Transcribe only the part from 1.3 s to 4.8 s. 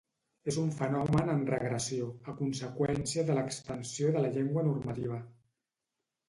en regressió, a conseqüència de l'expansió de la llengua